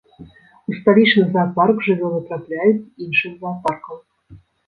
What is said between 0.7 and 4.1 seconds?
сталічны заапарк жывёлы трапляюць з іншых заапаркаў.